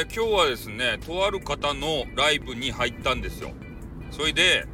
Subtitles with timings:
[0.00, 3.50] えー、今日はですねとある方のライブに入ったんですよ。
[4.10, 4.66] それで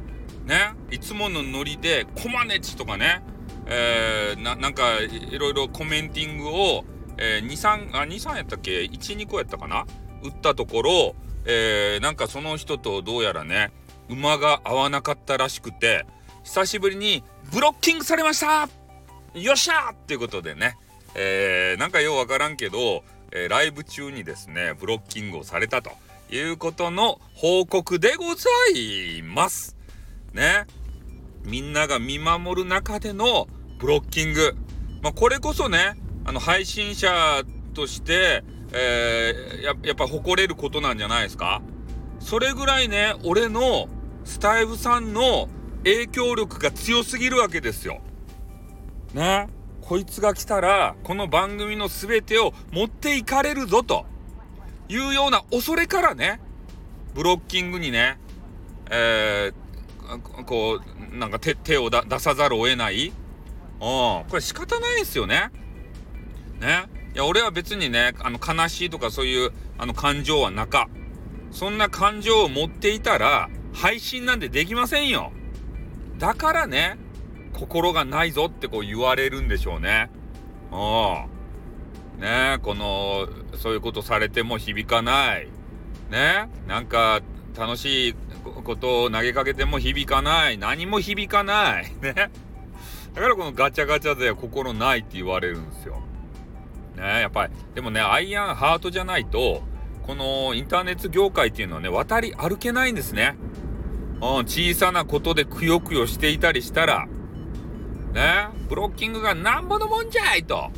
[0.45, 3.21] ねいつものノリでコマネチとかね
[3.65, 6.85] えー、なんかいろいろコメンティングを、
[7.17, 9.85] えー、23あ23やったっけ？12個やったかな？
[10.23, 13.73] 打ったところ、えー、なんかその人とどうやらね
[14.07, 16.05] 馬が合わなかったらしくて
[16.45, 18.69] 久しぶりにブロッキングされました！
[19.37, 19.91] よっしゃ！
[19.91, 20.77] っていうことでね、
[21.15, 25.91] えー、なんかようわからんけど、え、ライブ中にですねブロッキングをされたと
[26.29, 29.75] いうことの報告でございます
[30.33, 30.65] ね
[31.43, 33.47] みんなが見守る中での
[33.79, 34.55] ブロッキング。
[35.01, 41.61] まあ、これこそね、あの、配信者として、えー、ややっぱ誇れることなんじゃないですか？
[42.19, 43.87] それぐらいね、俺の
[44.25, 45.47] スタイフさんの
[45.85, 48.01] 影響力が強すぎるわけですよ。
[49.13, 49.47] ね。
[49.87, 54.05] こいつが来たら、この番組の全てを持っていかれるぞと
[54.89, 56.41] いうような恐れからね、
[57.15, 58.19] ブロッキングにね、
[58.91, 60.81] えー、こ
[61.13, 63.13] う、なんか手手を出さざるを得ない
[63.79, 65.51] これ仕方ないですよね。
[66.59, 66.83] ね。
[67.15, 70.89] いや、俺は別にね、あの、悲しいとかそういう、あの、感情はなか。
[71.51, 75.31] そんな感情を持っていたら、配信なんてできませんよ。
[76.17, 76.97] だからね、
[77.57, 80.11] 心がないぞってこう言われるんでしょうね。
[80.71, 82.21] うん。
[82.21, 83.27] ねこの、
[83.57, 85.47] そういうことされても響かない。
[86.11, 87.21] ねなんか、
[87.57, 88.15] 楽しい
[88.63, 90.59] ことを投げかけても響かない。
[90.59, 91.91] 何も響かない。
[92.01, 92.13] ね。
[92.13, 95.99] だからこのガチャガチャで心ないって言われるんですよ。
[96.95, 97.53] ねやっぱり。
[97.73, 99.63] でもね、アイアンハートじゃないと、
[100.05, 103.35] このインターネット業界っていうのはね、渡り歩けないんですね。
[104.21, 107.07] うん、小さなことでくよくよしていたりしたら、
[108.17, 110.71] ねブロッキングがなんぼのもんじゃいと。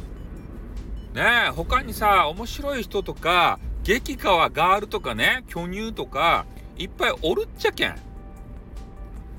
[1.13, 6.45] ね他にさ、面白い人とか、激川ガールとかね、巨乳とか、
[6.77, 7.95] いっぱいおるっちゃけん。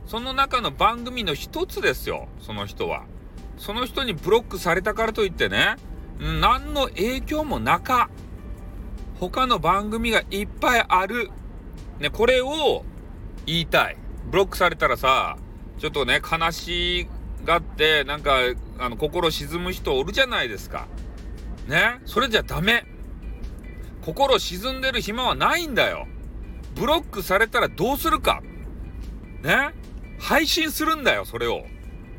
[0.06, 3.04] その中の番組の一つですよ、その人は。
[3.58, 5.76] その人にブロックされたからといってね、
[6.18, 8.10] 何の影響もなか。
[9.20, 11.30] 他の番組がいっぱいある。
[11.98, 12.82] ね、これを
[13.44, 13.98] 言いたい。
[14.30, 15.36] ブロックされたらさ、
[15.78, 17.08] ちょっとね、悲しい
[17.44, 18.38] がって、なんか、
[18.78, 20.86] あの、心沈む人おるじゃないですか。
[21.66, 22.84] ね、それじゃダメ。
[24.02, 26.06] 心沈んでる暇はないんだよ。
[26.74, 28.42] ブロックされたらどうするか。
[29.42, 29.74] ね？
[30.18, 31.64] 配信するんだよ、それを。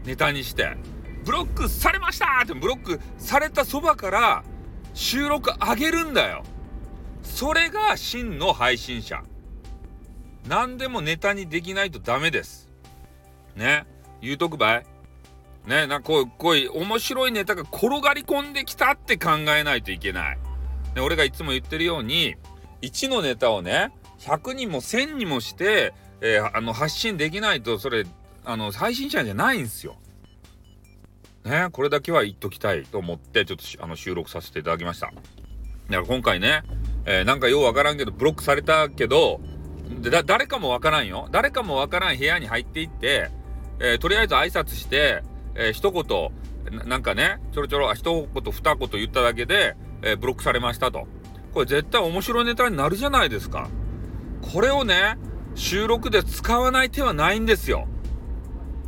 [0.06, 0.78] ネタにして。
[1.24, 4.44] ブロックされましたってブロックされたそばから
[4.94, 6.44] 収録上げるんだよ。
[7.24, 9.24] それが真の配信者。
[10.48, 12.70] 何でもネタにできないとダメです。
[13.56, 13.86] ね？
[14.22, 14.86] 言うとくばい。
[15.66, 20.38] ね、なこう、こういう面白いネタが転がり込んできたって考えないといけない。
[20.96, 22.36] ね、俺がいつも言ってるように、
[22.82, 23.92] 1のネタをね、
[24.22, 28.06] 100人も1000人もして、えー、あの発信できないとそれ
[28.46, 29.98] あの配信者じゃないんですよ。
[31.44, 35.08] ねこれだけは言っときたいと思ってちょっとあの収録させていただきました。
[35.08, 35.18] だか
[35.90, 36.62] ら今回ね、
[37.06, 39.42] えー、なんかようわからんけどブロックされたけど
[40.00, 43.32] で誰かもわからんよ誰かもわからん部屋に入っていって、
[43.80, 45.24] えー、とりあえず挨拶して、
[45.56, 46.32] えー、一言
[46.88, 51.08] なんかねちょろちょろ一言二言言っただけで、えー、ブロックされましたと
[51.54, 53.70] これ絶対面白いネタになるじゃないですか
[54.54, 55.18] これをね
[55.56, 57.88] 収録で使わない手はないんですよ。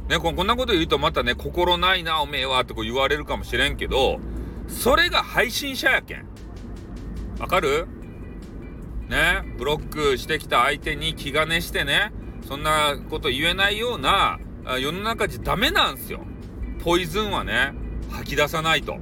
[0.08, 4.20] ね、こんなこと言うとまたね、心ないな、おめえは、ってこう言われるかもしれんけど、
[4.68, 6.26] それが配信者やけん。
[7.40, 7.88] わかる？
[9.08, 12.14] ね、ブロックしてきた相手に気兼ねしてね、
[12.48, 14.40] そんなこと言えないような
[14.80, 16.22] 世の中じゃダメなんすよ。
[16.84, 17.74] ポイズンはね、
[18.10, 19.00] 吐き出さないと。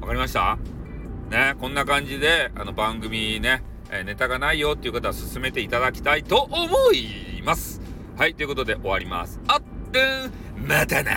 [0.00, 0.58] わかりました？
[1.30, 3.62] ね、こんな感じで、あの番組ね、
[3.92, 7.80] え、ネタがないよっていう方は進めていただきたいと思います。
[8.16, 9.38] はい、ということで終わります。
[9.46, 9.62] あっ
[9.92, 10.00] て
[10.56, 11.12] またな